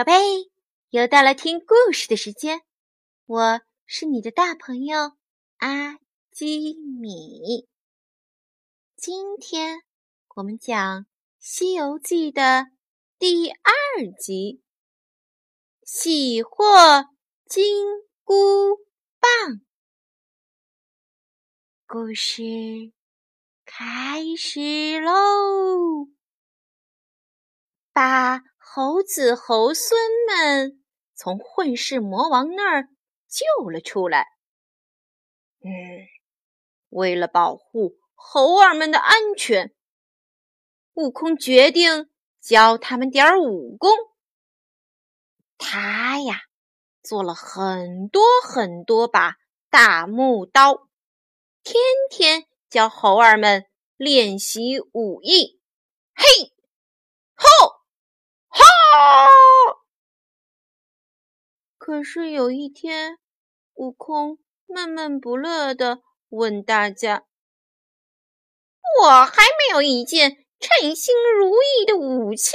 [0.00, 0.50] 宝贝，
[0.88, 2.62] 又到了听故事的时间，
[3.26, 5.18] 我是你的大朋友
[5.58, 5.98] 阿
[6.32, 7.68] 基米。
[8.96, 9.82] 今天
[10.36, 11.02] 我们讲
[11.38, 12.70] 《西游记》的
[13.18, 13.62] 第二
[14.18, 14.62] 集——
[15.84, 16.64] 喜获
[17.44, 17.84] 金
[18.24, 18.78] 箍
[19.18, 19.60] 棒。
[21.86, 22.42] 故事
[23.66, 26.08] 开始喽！
[27.92, 28.42] 把
[28.72, 30.80] 猴子猴孙们
[31.12, 32.88] 从混世魔王那儿
[33.26, 34.28] 救了出来。
[35.60, 36.06] 嗯，
[36.88, 39.74] 为了保护猴儿们的安全，
[40.94, 43.90] 悟空决定教他们点儿武功。
[45.58, 46.42] 他呀，
[47.02, 49.34] 做了很多很多把
[49.68, 50.88] 大木刀。
[51.64, 55.60] 天天教猴儿们练习武艺，
[56.14, 56.52] 嘿，
[57.34, 57.79] 吼，哈！
[61.78, 63.18] 可是有一天，
[63.74, 67.24] 悟空闷闷不乐地问大家
[69.02, 72.54] ：“我还没有一件称心如意的武器，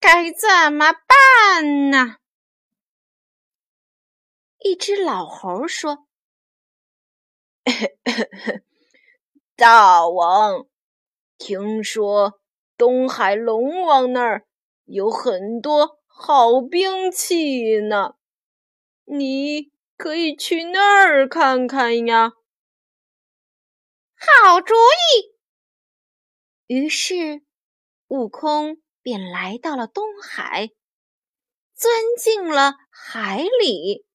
[0.00, 2.16] 该怎么办呢？”
[4.58, 6.06] 一只老猴说。
[9.56, 10.66] 大王，
[11.38, 12.40] 听说
[12.76, 14.46] 东海龙王那儿
[14.86, 18.14] 有很多好兵器呢，
[19.04, 22.32] 你可以去那儿看看呀。
[24.16, 25.36] 好主意。
[26.66, 27.42] 于是，
[28.08, 30.70] 悟空便来到了东海，
[31.74, 34.06] 钻进了海里。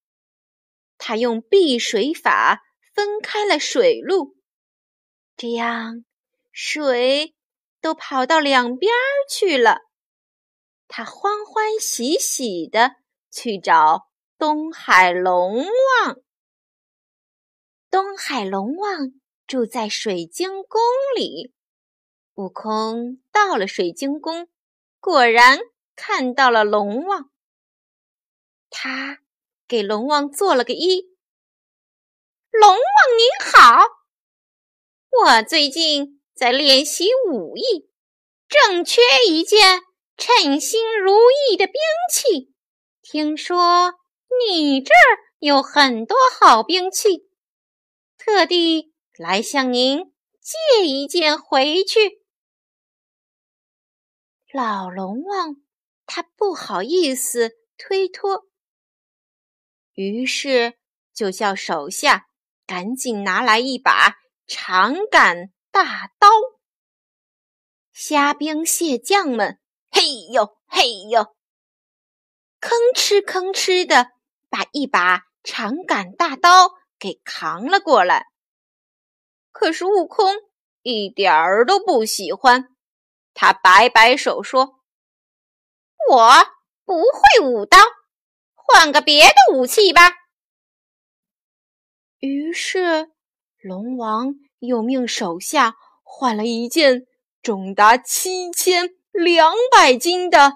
[0.98, 2.64] 他用避水法。
[2.94, 4.36] 分开了水路，
[5.38, 6.04] 这样
[6.52, 7.34] 水
[7.80, 8.92] 都跑到两边
[9.30, 9.78] 去了。
[10.94, 12.98] 他欢欢喜喜的
[13.32, 16.18] 去找东海龙王。
[17.90, 19.14] 东海龙王
[19.48, 20.82] 住在水晶宫
[21.16, 21.54] 里。
[22.34, 24.50] 悟空到了水晶宫，
[25.00, 25.60] 果然
[25.96, 27.32] 看到了龙王。
[28.70, 29.20] 他
[29.70, 31.06] 给龙王做了个揖。
[32.52, 32.78] 龙王
[33.18, 33.86] 您好，
[35.10, 37.90] 我最近在练习武艺，
[38.50, 39.80] 正缺一件
[40.22, 41.16] 称心如
[41.50, 41.74] 意的兵
[42.12, 42.54] 器。
[43.02, 43.96] 听说
[44.48, 47.28] 你这儿有很多好兵器，
[48.20, 52.22] 特地来向您借一件回去。
[54.54, 55.56] 老龙王
[56.06, 58.46] 他不好意思推脱，
[59.94, 60.76] 于是
[61.16, 62.28] 就叫手下。
[62.68, 64.16] 赶紧拿来一把
[64.48, 66.30] 长杆大刀，
[67.92, 69.60] 虾兵蟹将们，
[69.92, 71.36] 嘿呦嘿呦，
[72.62, 74.08] 吭哧吭哧的
[74.50, 78.28] 把一把长杆大刀给扛了过来。
[79.52, 80.34] 可是悟空
[80.82, 82.70] 一点儿都不喜欢，
[83.34, 84.80] 他摆摆手说
[86.10, 86.32] ：“我
[86.86, 87.78] 不会舞刀，
[88.56, 90.14] 换个别的武器吧。”
[92.20, 93.12] 于是，
[93.62, 97.06] 龙王又命手下换了一件
[97.42, 100.54] 重达七千两百斤的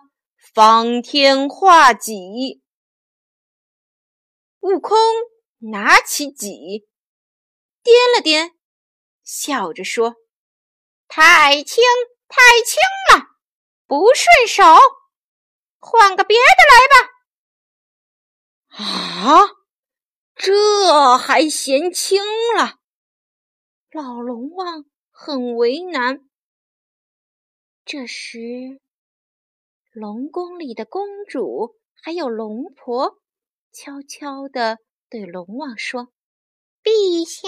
[0.54, 2.64] 方天画戟。
[4.62, 4.98] 悟空
[5.60, 6.88] 拿起戟，
[7.84, 8.54] 掂了掂，
[9.24, 10.16] 笑着说
[11.08, 11.84] ：“太轻，
[12.28, 12.82] 太轻
[13.14, 13.28] 了，
[13.86, 14.64] 不顺手，
[15.78, 17.12] 换个别的来吧。”
[18.84, 19.56] 啊！
[20.36, 22.22] 这还嫌轻
[22.58, 22.80] 了，
[23.92, 26.28] 老龙王很为难。
[27.86, 28.82] 这时，
[29.92, 33.20] 龙宫里的公主还有龙婆
[33.72, 36.12] 悄悄地对龙王说
[36.82, 37.48] ：“陛下，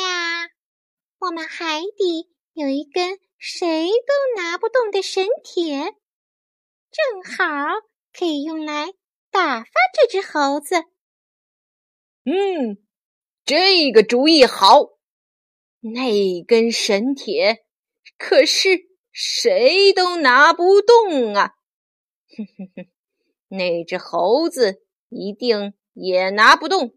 [1.17, 5.95] 我们海底有一根谁都拿不动的神铁，
[6.91, 7.43] 正好
[8.13, 8.93] 可以用来
[9.31, 10.75] 打发这只猴子。”
[12.25, 12.77] 嗯，
[13.43, 14.99] 这个主意好。
[15.79, 17.65] 那根神铁
[18.17, 18.86] 可是
[19.19, 21.55] 谁都拿不动啊！
[22.37, 22.87] 哼哼哼，
[23.47, 26.95] 那只猴子一定也拿不动。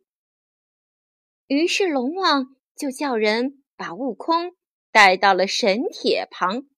[1.46, 4.54] 于是龙王就叫人把悟空
[4.92, 6.68] 带到了神铁旁。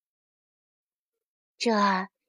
[1.58, 1.72] 这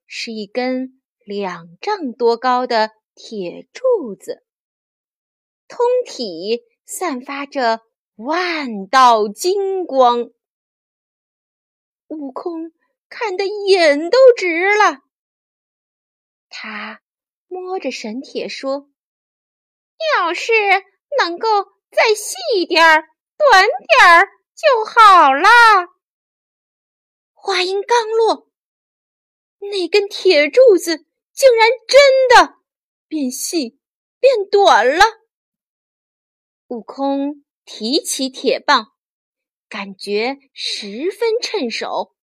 [0.07, 4.43] 是一根两丈多高的铁柱子。
[5.67, 7.81] 通体散发着
[8.15, 10.31] 万道金光，
[12.07, 12.71] 悟空
[13.15, 15.01] 看得眼都直了。
[16.49, 16.99] 他
[17.47, 18.89] 摸着神铁说
[20.17, 20.51] ：“要是
[21.19, 21.47] 能够
[21.91, 23.03] 再细一点儿、
[23.37, 25.47] 短点儿就好了。”
[27.33, 28.49] 话音刚落，
[29.59, 32.55] 那根铁柱子竟然真的
[33.07, 33.79] 变细、
[34.19, 35.05] 变短了。
[36.65, 38.87] 悟空提起铁棒，
[39.69, 42.15] 感觉十分趁手。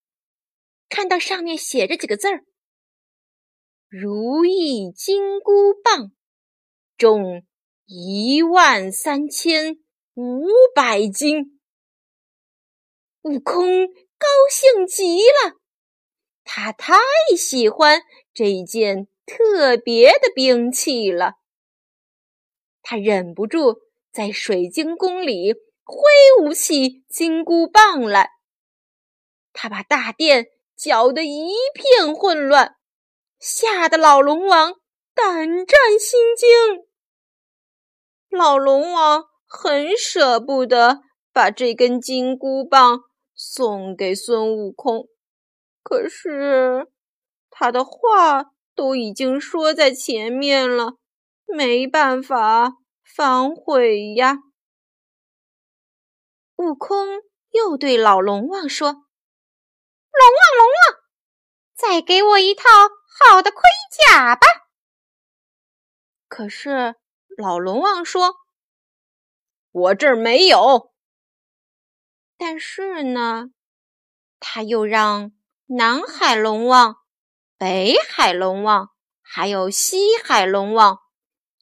[0.91, 2.43] 看到上面写着几个字儿
[3.87, 6.11] ：“如意金箍棒，
[6.97, 7.45] 重
[7.85, 9.77] 一万三千
[10.15, 10.45] 五
[10.75, 11.61] 百斤。”
[13.23, 15.55] 悟空高兴极了，
[16.43, 16.97] 他太
[17.37, 18.01] 喜欢
[18.33, 21.35] 这件特别的兵器了，
[22.81, 23.77] 他忍不住
[24.11, 25.53] 在水晶宫里
[25.83, 26.01] 挥
[26.41, 28.29] 舞起金箍棒来，
[29.53, 30.47] 他把大殿。
[30.81, 32.75] 搅得一片混乱，
[33.37, 34.73] 吓得老龙王
[35.13, 36.49] 胆战心惊。
[38.31, 41.01] 老龙王很舍不得
[41.31, 43.01] 把这根金箍棒
[43.35, 45.07] 送给孙悟空，
[45.83, 46.87] 可是
[47.51, 50.93] 他的话都已经说在前面了，
[51.45, 52.73] 没办法
[53.03, 54.39] 反悔呀。
[56.55, 57.07] 悟空
[57.51, 59.03] 又对老龙王说。
[60.13, 61.03] 龙王，龙王，
[61.75, 62.63] 再给我一套
[63.07, 63.61] 好的盔
[63.91, 64.47] 甲吧。
[66.27, 66.95] 可是
[67.37, 68.35] 老龙王说
[69.71, 70.93] ：“我这儿没有。”
[72.37, 73.51] 但是呢，
[74.39, 75.31] 他又让
[75.67, 76.97] 南海龙王、
[77.57, 78.89] 北海龙王
[79.21, 80.99] 还有西海龙王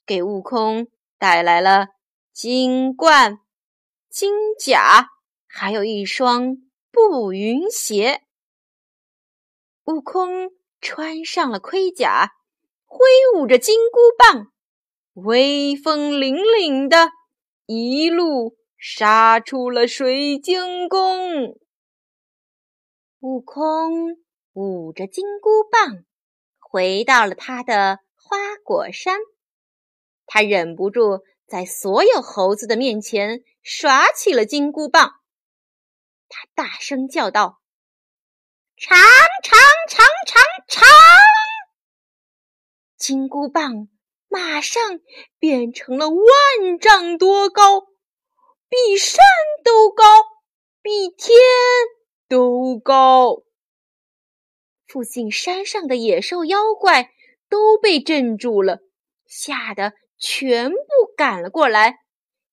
[0.05, 0.87] 给悟空
[1.17, 1.87] 带来了
[2.31, 3.39] 金冠、
[4.09, 5.09] 金甲，
[5.47, 6.57] 还有一双
[6.91, 8.23] 步云鞋。
[9.89, 10.51] 悟空
[10.81, 12.33] 穿上了盔甲，
[12.86, 14.51] 挥舞着金箍棒，
[15.13, 17.09] 威风凛凛的
[17.65, 21.57] 一路杀出了水晶宫。
[23.21, 24.19] 悟空
[24.53, 26.06] 舞着金箍棒，
[26.59, 29.18] 回到了他的花果山。
[30.27, 35.13] 他忍不住在所有猴子的面前耍起了金箍棒。
[36.27, 37.58] 他大声叫道。
[38.81, 38.97] 长
[39.43, 39.59] 长
[39.89, 40.87] 长长长，
[42.97, 43.89] 金箍棒
[44.29, 45.01] 马上
[45.37, 47.81] 变成了万丈多高，
[48.69, 49.21] 比山
[49.65, 50.05] 都高，
[50.81, 51.35] 比天
[52.29, 53.43] 都高。
[54.87, 57.11] 附近山上的野兽妖怪
[57.49, 58.79] 都被镇住了，
[59.25, 60.77] 吓得全部
[61.17, 61.97] 赶了过来，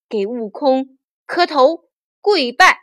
[0.09, 1.89] 给悟空磕头
[2.21, 2.81] 跪拜。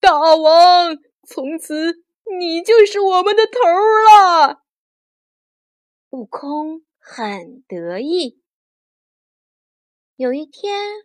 [0.00, 2.04] 大王，从此。
[2.28, 4.64] 你就是我们的头了，
[6.10, 8.42] 悟空很得意。
[10.16, 11.04] 有一天，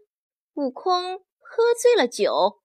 [0.56, 2.62] 悟空喝醉了酒，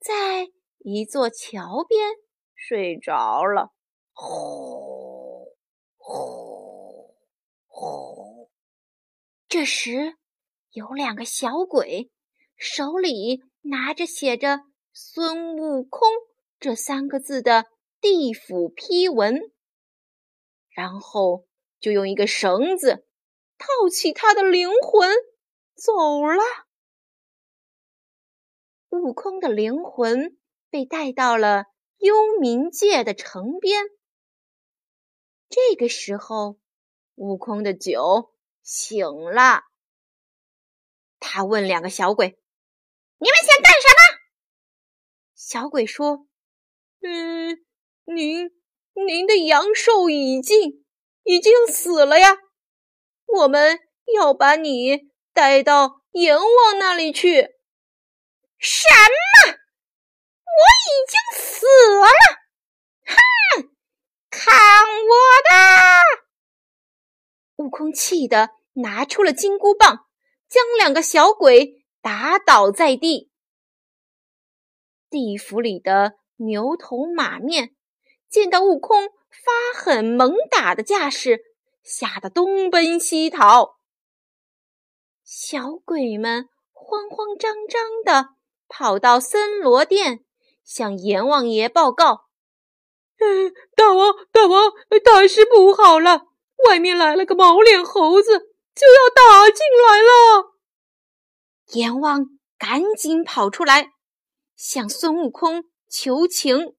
[0.00, 0.48] 在
[0.78, 2.12] 一座桥边
[2.54, 3.72] 睡着了。
[4.12, 5.54] 呼
[5.98, 7.14] 呼
[7.66, 8.50] 呼！
[9.48, 10.16] 这时，
[10.70, 12.10] 有两个小鬼，
[12.56, 14.60] 手里拿着写着
[14.94, 16.08] “孙悟空”
[16.58, 17.66] 这三个字的。
[18.02, 19.52] 地府批文，
[20.70, 21.46] 然后
[21.78, 23.06] 就用一个绳子
[23.58, 25.08] 套起他的灵魂
[25.76, 26.42] 走了。
[28.88, 30.36] 悟空的灵魂
[30.68, 31.66] 被带到了
[31.98, 33.84] 幽冥界的城边。
[35.48, 36.58] 这个时候，
[37.14, 38.34] 悟空的酒
[38.64, 39.62] 醒了。
[41.20, 42.36] 他问两个小鬼
[43.18, 44.20] ：“你们想干什么？”
[45.36, 46.26] 小鬼说
[47.02, 47.64] ：“嗯。”
[48.04, 48.50] 您，
[48.94, 50.84] 您的阳寿已尽，
[51.22, 52.36] 已经死了呀！
[53.26, 53.78] 我们
[54.12, 57.50] 要把你带到阎王那里去。
[58.58, 58.88] 什
[59.46, 59.52] 么？
[60.44, 61.66] 我已经死
[62.00, 62.08] 了？
[63.06, 63.70] 哼！
[64.30, 64.52] 看
[64.84, 65.14] 我
[65.48, 65.54] 的！
[67.56, 70.06] 悟空气得拿出了金箍棒，
[70.48, 73.30] 将两个小鬼打倒在地。
[75.08, 77.76] 地府里的牛头马面。
[78.32, 81.42] 见到悟空发狠猛打的架势，
[81.82, 83.76] 吓得东奔西逃。
[85.22, 88.30] 小鬼们慌慌张张的
[88.68, 90.24] 跑到森罗殿，
[90.64, 92.24] 向阎王爷报告
[93.20, 94.72] ：“嗯，大王，大王，
[95.04, 96.22] 大事不好了！
[96.66, 98.38] 外面来了个毛脸猴子，
[98.74, 100.54] 就要打进来了。”
[101.78, 103.92] 阎王赶紧跑出来，
[104.56, 106.74] 向孙悟空求情。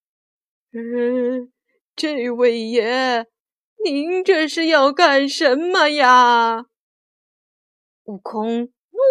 [0.76, 1.52] 嗯，
[1.96, 3.28] 这位爷，
[3.84, 6.66] 您这是要干什么呀？”
[8.06, 8.70] 悟空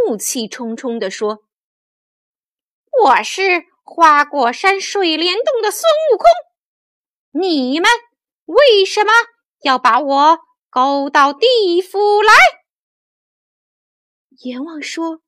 [0.09, 1.45] 怒气冲冲地说
[3.05, 3.43] ：“我是
[3.85, 6.27] 花果山水帘洞的孙悟空，
[7.41, 7.89] 你们
[8.47, 9.13] 为什么
[9.63, 10.39] 要把我
[10.69, 12.33] 勾到地府来？”
[14.45, 15.21] 阎王说：“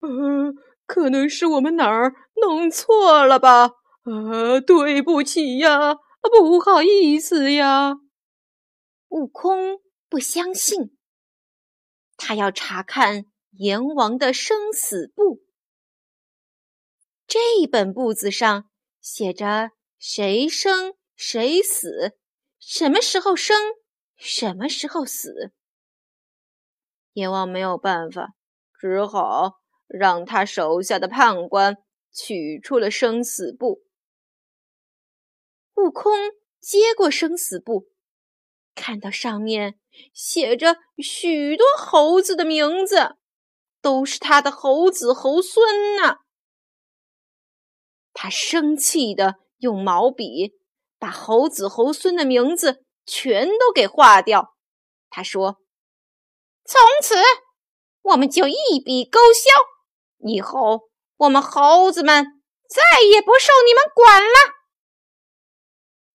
[0.00, 0.54] 嗯，
[0.86, 3.72] 可能是我们哪儿弄错了吧？
[4.04, 7.98] 呃，对不起呀，不好意思呀。”
[9.08, 10.96] 悟空不相信。
[12.16, 15.42] 他要查看阎王的生死簿，
[17.26, 17.38] 这
[17.70, 22.16] 本簿子上写着谁生谁死，
[22.58, 23.56] 什么时候生，
[24.16, 25.52] 什么时候死。
[27.12, 28.34] 阎王没有办法，
[28.80, 31.76] 只好让他手下的判官
[32.12, 33.82] 取出了生死簿。
[35.82, 36.12] 悟空
[36.60, 37.88] 接过生死簿。
[38.74, 39.78] 看到上面
[40.14, 43.16] 写着许多猴子的名字，
[43.80, 46.18] 都是他的猴子猴孙呢。
[48.12, 50.52] 他生气的用毛笔
[50.98, 54.54] 把猴子猴孙的名字全都给划掉。
[55.10, 55.56] 他说
[56.64, 57.16] ：“从此
[58.02, 59.50] 我们就一笔勾销，
[60.28, 60.82] 以后
[61.16, 62.24] 我们猴子们
[62.68, 64.54] 再也不受你们管了。”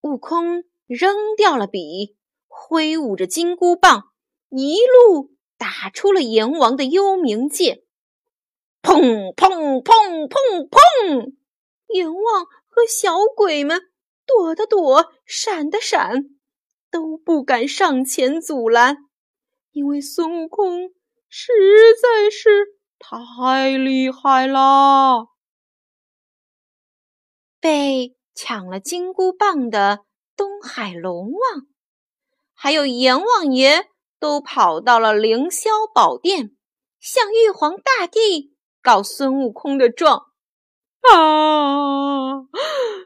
[0.08, 2.16] 悟空扔掉了笔。
[2.46, 4.10] 挥舞着金箍棒，
[4.48, 7.84] 一路打出了阎王的幽冥界。
[8.82, 11.34] 砰砰砰砰砰！
[11.88, 13.80] 阎王和小鬼们
[14.26, 16.24] 躲的躲，闪的闪，
[16.90, 18.96] 都不敢上前阻拦，
[19.70, 20.90] 因为孙悟空
[21.28, 21.52] 实
[22.02, 22.66] 在是
[22.98, 25.28] 太厉害了。
[27.60, 30.04] 被抢了金箍棒的
[30.36, 31.66] 东海龙王。
[32.54, 33.88] 还有阎王爷
[34.20, 36.52] 都跑到了凌霄宝殿，
[37.00, 40.26] 向玉皇大帝告孙悟空的状。
[41.12, 42.46] 啊！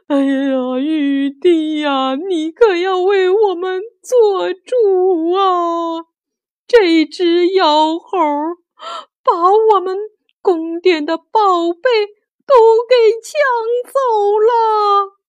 [0.05, 6.05] 哎呀，玉帝呀，你可要为我们做主啊！
[6.67, 8.17] 这只妖猴
[9.23, 9.33] 把
[9.73, 9.97] 我们
[10.43, 11.23] 宫殿的宝
[11.73, 12.05] 贝
[12.45, 12.55] 都
[12.87, 15.22] 给抢走了。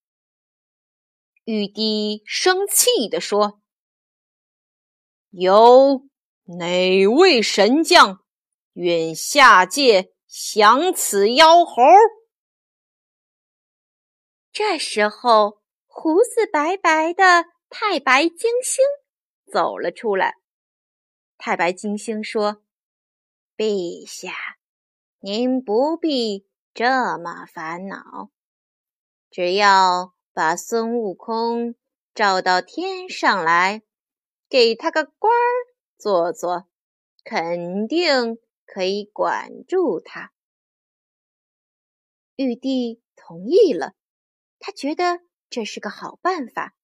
[1.44, 3.60] 玉帝生气地说。
[5.30, 6.06] 有
[6.44, 8.24] 哪位神将
[8.74, 11.82] 愿下界降此妖猴？
[14.52, 18.84] 这时候，胡子白白的太白金星
[19.52, 20.36] 走了出来。
[21.36, 22.62] 太白金星说
[23.58, 24.32] ：“陛下，
[25.18, 28.30] 您不必这么烦恼，
[29.32, 31.74] 只要把孙悟空
[32.14, 33.80] 召到天上来。”
[34.46, 35.50] 给他个官儿
[35.98, 36.68] 做做，
[37.24, 40.32] 肯定可以管住他。
[42.36, 43.94] 玉帝同意了，
[44.60, 46.76] 他觉得这是个好办法。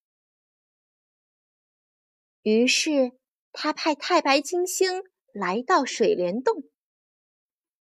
[2.42, 3.12] 于是
[3.52, 6.64] 他派太白金星来到水帘洞。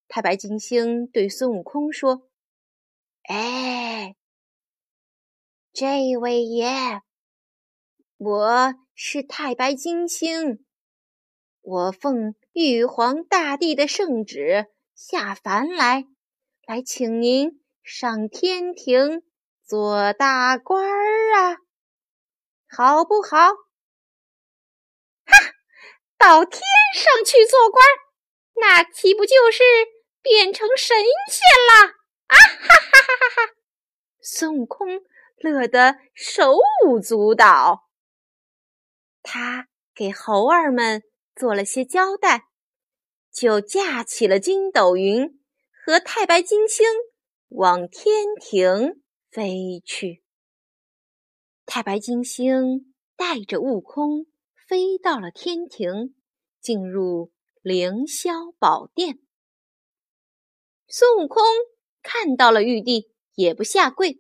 [0.10, 2.28] 太白金星对孙悟空说
[3.30, 4.16] ：“哎，
[5.80, 7.02] 这位爷。”
[8.20, 10.66] 我是太白金星，
[11.62, 16.04] 我奉玉皇大帝的圣旨下凡来，
[16.68, 19.24] 来请您上天庭
[19.66, 21.56] 做大官儿啊，
[22.68, 23.38] 好不好？
[23.38, 23.54] 哈，
[26.18, 26.62] 到天
[26.94, 27.82] 上去做官，
[28.56, 29.64] 那岂不就是
[30.22, 30.98] 变成神
[31.32, 31.40] 仙
[31.72, 31.94] 了？
[32.28, 33.54] 啊哈哈哈哈哈！
[34.22, 35.06] 孙悟空
[35.42, 36.56] 乐得手
[36.86, 37.90] 舞足蹈。
[39.22, 41.04] 他给猴儿们
[41.36, 42.46] 做了些交代，
[43.32, 45.42] 就架起了筋斗云，
[45.86, 46.86] 和太白金星
[47.50, 50.24] 往天庭飞去。
[51.66, 54.26] 太白金星带着悟空
[54.68, 56.16] 飞到了天庭，
[56.62, 57.32] 进入
[57.62, 59.20] 凌霄宝殿。
[60.88, 61.44] 孙悟空
[62.02, 64.20] 看到了玉帝，也不下跪，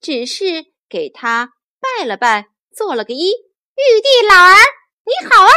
[0.00, 3.32] 只是给他拜了拜，做了个揖。
[3.76, 4.54] 玉帝老儿，
[5.04, 5.50] 你好啊！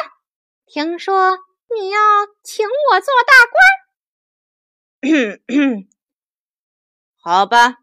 [0.66, 1.40] 听说
[1.74, 2.00] 你要
[2.44, 3.34] 请我做大
[5.00, 5.88] 官，
[7.22, 7.78] 好吧，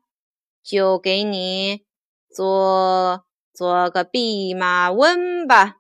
[0.63, 1.87] 就给你
[2.31, 5.77] 做做个弼马温吧，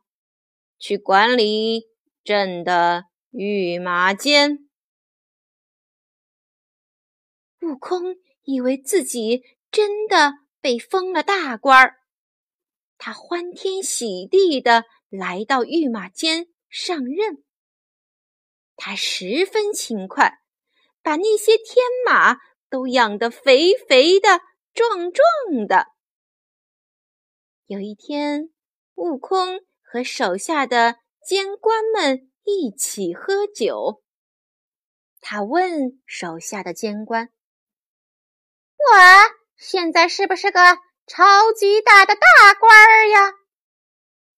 [0.78, 1.85] 去管理
[2.25, 4.68] 朕的御马监。
[7.61, 10.33] 悟空以为自己真的
[10.66, 12.00] 被封了大官儿。
[12.99, 17.44] 他欢天喜地的来到御马监上任。
[18.75, 20.40] 他十分勤快，
[21.02, 24.40] 把那些天马都养得肥肥的、
[24.75, 25.92] 壮壮的。
[27.66, 28.50] 有一天，
[28.96, 34.02] 悟空和手下的监官们一起喝酒。
[35.20, 37.30] 他问手下的监官
[38.76, 40.60] ：“我现在是不是个
[41.06, 43.32] 超级大的大官儿呀？”“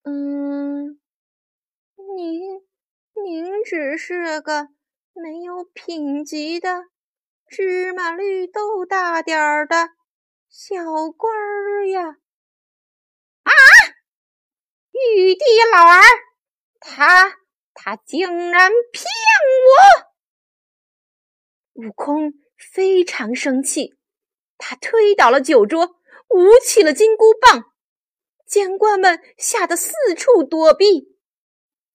[0.05, 1.01] 嗯，
[2.17, 2.63] 您，
[3.25, 4.69] 您只是个
[5.13, 6.85] 没有品级的
[7.49, 9.91] 芝麻绿豆大点儿的
[10.49, 10.83] 小
[11.17, 12.17] 官儿呀。
[13.43, 13.53] ”“啊！
[14.93, 16.03] 玉帝老儿，
[16.81, 17.37] 他
[17.75, 19.05] 他竟然骗
[19.67, 20.09] 我！”
[21.87, 23.98] 悟空非常生气，
[24.69, 25.97] 他推倒了酒桌，
[26.29, 27.73] 舞起了金箍棒。
[28.47, 31.17] 监官们吓得四处躲避。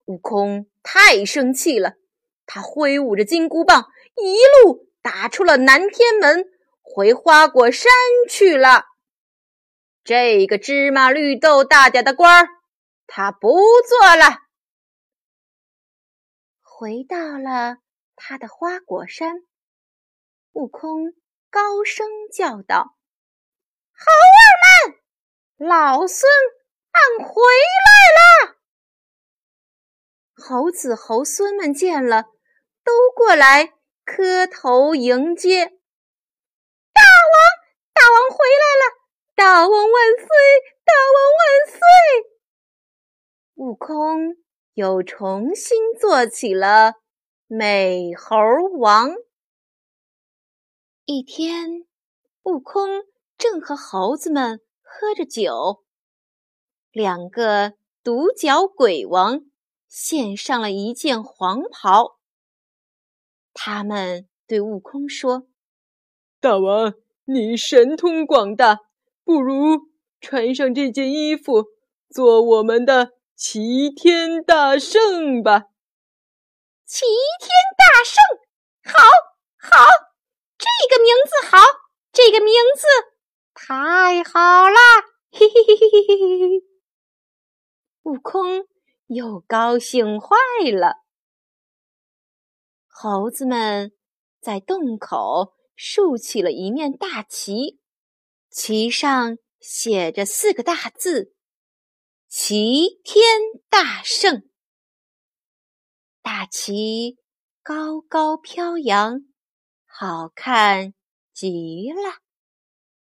[0.05, 1.93] 悟空太生气了，
[2.47, 6.45] 他挥舞着金箍棒，一路打出了南天门，
[6.81, 7.91] 回花果山
[8.27, 8.85] 去了。
[10.03, 12.49] 这个芝麻绿豆大点的官儿，
[13.05, 13.55] 他不
[13.87, 14.39] 做了，
[16.63, 17.77] 回到了
[18.15, 19.43] 他的花果山。
[20.53, 21.13] 悟空
[21.53, 22.95] 高声叫道
[23.93, 26.27] ：“猴儿们，老孙
[26.89, 27.43] 俺回
[27.85, 28.57] 来了！”
[30.35, 32.23] 猴子猴孙们见了，
[32.83, 35.65] 都过来磕头迎接。
[35.67, 37.37] 大王，
[37.93, 38.97] 大王回来了！
[39.35, 40.27] 大王万岁！
[40.83, 41.77] 大王万岁！
[43.53, 44.37] 悟空
[44.73, 46.95] 又重新做起了
[47.45, 48.35] 美猴
[48.79, 49.15] 王。
[51.05, 51.85] 一天，
[52.43, 53.03] 悟空
[53.37, 55.83] 正和猴子们喝着酒，
[56.93, 59.41] 两个独角鬼王
[59.89, 62.19] 献上了一件黄袍。
[63.53, 65.45] 他们对悟空说
[66.39, 66.93] ：“大王，
[67.25, 68.79] 你神通广大，
[69.25, 69.89] 不如
[70.21, 71.65] 穿上这件衣服，
[72.09, 75.65] 做我们的齐天大圣吧！”
[76.87, 77.03] 齐
[77.41, 78.23] 天大圣，
[78.85, 79.03] 好，
[79.57, 80.12] 好。
[80.63, 81.57] 这个名字好，
[82.11, 82.87] 这个名字
[83.53, 84.77] 太好了！
[85.31, 86.63] 嘿嘿嘿嘿嘿嘿嘿！
[88.03, 88.67] 悟空
[89.07, 90.37] 又高兴坏
[90.71, 91.03] 了。
[92.87, 93.91] 猴子们
[94.39, 97.79] 在洞口竖起了一面大旗，
[98.49, 101.35] 旗上写着四个大字
[102.29, 104.49] ：“齐天大圣”。
[106.23, 107.17] 大旗
[107.61, 109.32] 高高飘扬。
[109.95, 110.95] 好看
[111.33, 112.17] 极了！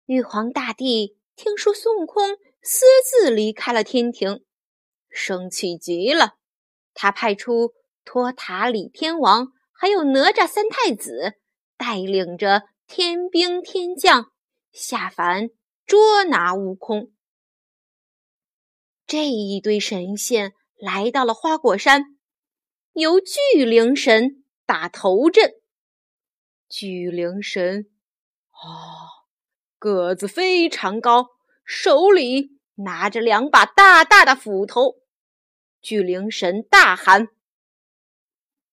[0.07, 4.43] 玉皇大帝听说孙悟空私自离开了天庭，
[5.07, 6.33] 生气极了。
[6.95, 11.35] 他派出托塔李天王还有哪吒三太子，
[11.77, 14.31] 带领着天兵天将
[14.71, 15.51] 下凡
[15.85, 17.13] 捉拿悟空。
[19.05, 22.17] 这一堆神仙来到了花果山，
[22.93, 25.53] 由巨灵神打头阵。
[26.75, 27.85] 巨灵神，
[28.49, 29.29] 啊，
[29.77, 31.27] 个子非常高，
[31.63, 34.95] 手里拿着两把大大的斧头。
[35.83, 37.27] 巨灵神大喊：“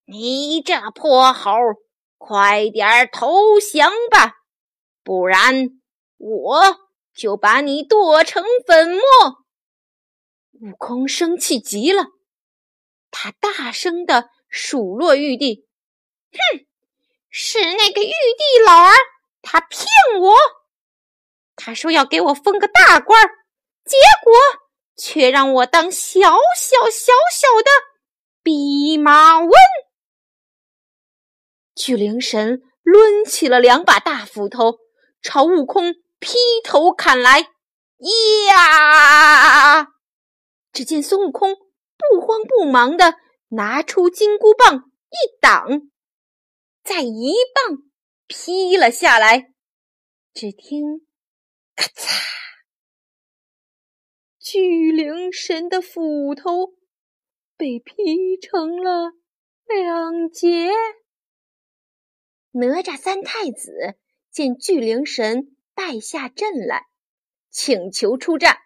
[0.08, 1.52] 你这泼猴，
[2.16, 4.36] 快点投降吧，
[5.04, 5.68] 不然
[6.16, 6.62] 我
[7.12, 9.02] 就把你剁成粉末！”
[10.58, 12.06] 悟空生气极了，
[13.10, 15.68] 他大声的数落玉帝
[16.32, 16.64] ：“哼！”
[17.30, 18.92] 是那个玉帝老儿，
[19.40, 19.86] 他骗
[20.20, 20.36] 我。
[21.56, 23.28] 他说要给我封个大官儿，
[23.84, 24.32] 结果
[24.96, 27.70] 却让我当小小小小的
[28.42, 29.50] 弼马温。
[31.76, 34.78] 巨灵神抡起了两把大斧头，
[35.22, 37.48] 朝悟空劈头砍来。
[38.48, 39.86] 呀！
[40.72, 43.16] 只见孙悟空不慌不忙的
[43.50, 45.89] 拿出金箍棒一挡。
[46.82, 47.90] 再一棒
[48.26, 49.52] 劈了下来，
[50.32, 51.06] 只听
[51.76, 52.20] “咔嚓”，
[54.40, 56.74] 巨灵神的斧头
[57.56, 59.12] 被劈成了
[59.66, 60.70] 两截。
[62.52, 63.98] 哪吒三太子
[64.30, 66.86] 见巨灵神败下阵来，
[67.50, 68.58] 请求出战。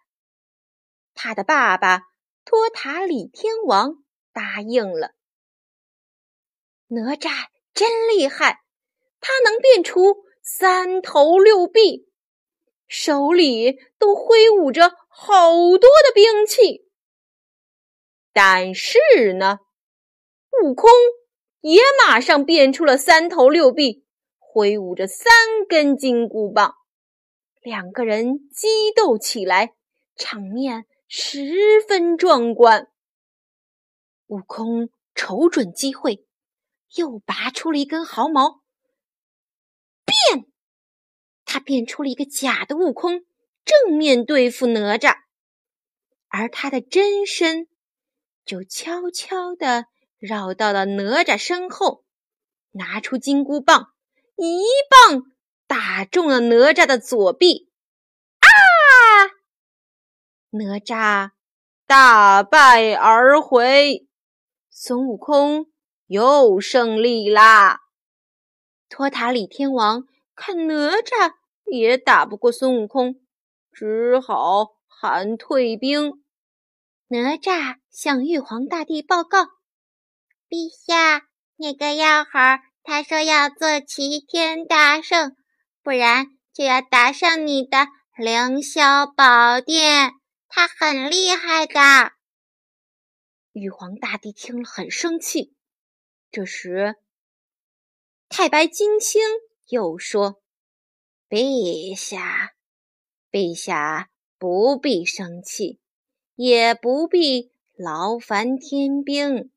[1.14, 2.02] 他的爸爸
[2.44, 5.14] 托塔李天王答应了。
[6.86, 7.48] 哪吒。
[7.74, 8.60] 真厉害，
[9.20, 12.08] 他能变出三头六臂，
[12.86, 16.86] 手里都挥舞着好多的兵器。
[18.32, 18.98] 但是
[19.38, 19.58] 呢，
[20.62, 20.90] 悟空
[21.60, 24.04] 也马上变出了三头六臂，
[24.38, 25.32] 挥舞着三
[25.68, 26.74] 根金箍棒，
[27.60, 29.74] 两个人激斗起来，
[30.16, 32.88] 场面十分壮观。
[34.26, 36.24] 悟空瞅准机会，
[36.96, 38.62] 又拔出了一根毫毛，
[40.04, 40.46] 变，
[41.44, 43.24] 他变出了一个假的悟空，
[43.64, 45.16] 正面对付哪吒，
[46.28, 47.68] 而他的真身
[48.44, 49.86] 就悄悄地
[50.18, 52.04] 绕到了哪吒身后，
[52.72, 53.92] 拿出金箍棒，
[54.36, 55.22] 一棒
[55.66, 57.70] 打中了哪吒的左臂，
[58.40, 58.46] 啊！
[60.50, 61.30] 哪吒
[61.86, 64.06] 大败而回。
[64.70, 65.66] 孙悟空
[66.06, 67.80] 又胜利啦！
[68.88, 71.32] 托塔李天王看哪吒
[71.64, 73.20] 也打不过孙悟空，
[73.72, 76.22] 只好喊退兵。
[77.08, 79.44] 哪吒向玉皇大帝报告
[80.48, 81.22] ：“陛下，
[81.56, 82.30] 那个妖猴
[82.82, 85.36] 他说要做齐天大圣，
[85.82, 87.86] 不然就要打上你的
[88.16, 90.12] 凌霄宝殿。
[90.48, 92.12] 他很厉害的。”
[93.52, 95.54] 玉皇大帝听了很生气。
[96.34, 96.96] 这时，
[98.28, 99.22] 太白金星
[99.68, 100.42] 又说
[101.30, 102.56] ：“陛下，
[103.30, 105.78] 陛下不必生气，
[106.34, 109.52] 也不必劳烦天兵，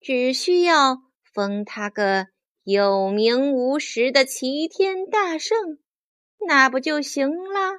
[0.00, 2.26] 只需要封他个
[2.64, 5.78] 有名无实的齐天大圣，
[6.44, 7.78] 那不就行了？”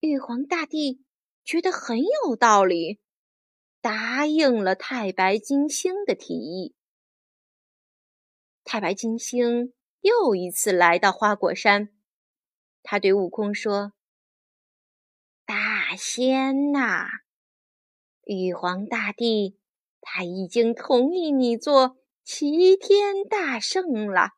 [0.00, 1.04] 玉皇大帝
[1.44, 3.01] 觉得很有道理。
[3.82, 6.76] 答应了太白金星的提议。
[8.62, 11.88] 太白金星又一次来到花果山，
[12.84, 13.92] 他对悟空说
[15.44, 17.08] ：“大仙呐，
[18.22, 19.58] 玉皇大帝
[20.00, 24.30] 他已经同意你做齐天大圣了，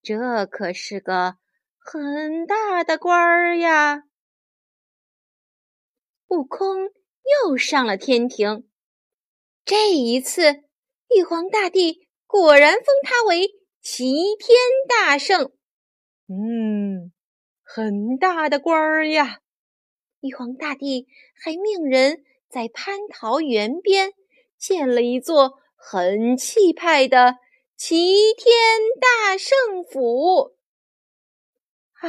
[0.00, 1.36] 这可是个
[1.78, 4.04] 很大的官儿呀。”
[6.28, 6.90] 悟空。
[7.44, 8.68] 又上了天庭，
[9.64, 10.62] 这一次，
[11.16, 13.50] 玉皇大帝果然封他为
[13.82, 14.04] 齐
[14.38, 14.56] 天
[14.88, 15.52] 大圣。
[16.28, 17.12] 嗯，
[17.62, 19.40] 很大的官儿呀！
[20.20, 24.12] 玉皇大帝还命人在蟠桃园边
[24.58, 27.36] 建了一座很气派的
[27.76, 28.54] 齐天
[29.00, 30.56] 大圣府。
[32.00, 32.08] 啊，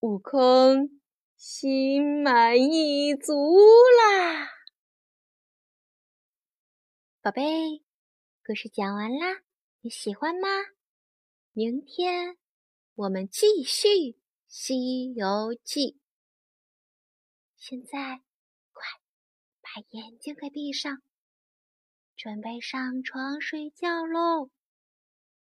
[0.00, 0.97] 悟空。
[1.50, 4.50] 心满意足啦，
[7.22, 7.82] 宝贝，
[8.44, 9.42] 故事讲完啦，
[9.80, 10.46] 你喜欢吗？
[11.54, 12.36] 明天
[12.96, 13.88] 我们继续
[14.46, 15.92] 《西游记》。
[17.56, 18.20] 现在，
[18.74, 18.84] 快
[19.62, 21.02] 把眼睛给闭上，
[22.14, 24.50] 准备上床睡觉喽。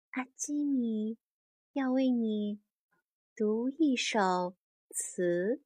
[0.10, 1.17] 阿基米
[1.71, 2.60] 要为你
[3.34, 4.58] 读一首
[4.89, 5.62] 词。《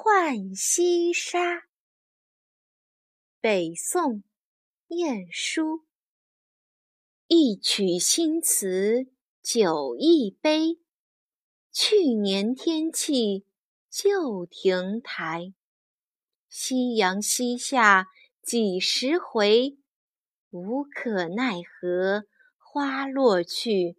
[0.00, 1.56] 浣溪沙》
[3.40, 4.22] 北宋，
[4.86, 5.86] 晏殊。
[7.26, 9.08] 一曲新词
[9.42, 10.78] 酒一杯，
[11.72, 13.44] 去年天气
[13.90, 15.52] 旧亭台。
[16.48, 18.06] 夕阳西下
[18.40, 19.78] 几时回？
[20.50, 22.22] 无可奈何
[22.56, 23.98] 花落去，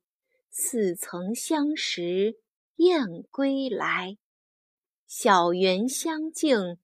[0.50, 2.40] 似曾相识
[2.78, 4.18] 燕归来。
[5.12, 6.78] 小园香径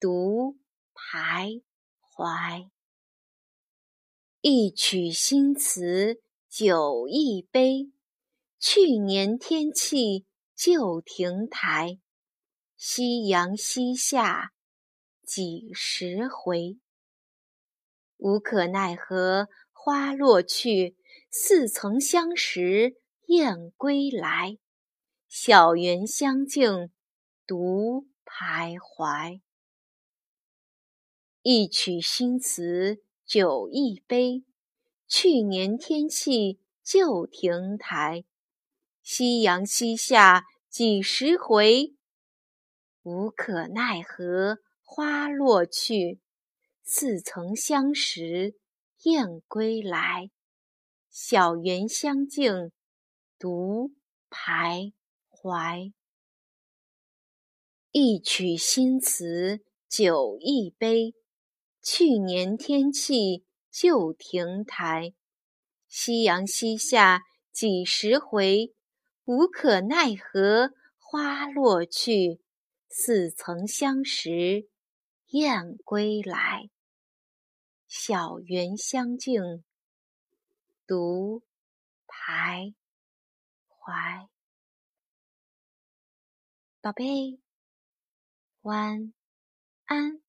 [0.00, 0.56] 独
[0.94, 1.62] 徘
[2.00, 2.70] 徊，
[4.40, 7.92] 一曲新词酒一杯。
[8.58, 11.98] 去年天气旧亭台，
[12.74, 14.54] 夕阳西下
[15.26, 16.78] 几时回？
[18.16, 20.96] 无可奈何花落去，
[21.30, 24.56] 似曾相识燕归来。
[25.28, 26.90] 小园香径。
[27.48, 29.40] 独徘徊，
[31.40, 34.44] 一曲新词酒一杯。
[35.06, 38.26] 去年天气旧亭台，
[39.02, 41.94] 夕阳西下几时回？
[43.02, 46.20] 无可奈何花落去，
[46.84, 48.58] 似曾相识
[49.04, 50.30] 燕归来。
[51.08, 52.72] 小园香径
[53.38, 53.94] 独
[54.28, 54.92] 徘
[55.30, 55.94] 徊。
[57.90, 61.14] 一曲新词酒一杯，
[61.80, 65.14] 去年天气旧亭台。
[65.88, 68.74] 夕阳西下几时回？
[69.24, 72.42] 无可奈何花落去，
[72.90, 74.68] 似曾相识
[75.28, 76.68] 燕归来。
[77.86, 79.64] 小园香径
[80.86, 81.42] 独
[82.06, 82.74] 徘
[83.66, 84.28] 徊。
[86.82, 87.40] 宝贝，
[88.68, 89.14] 晚
[89.86, 90.20] 安。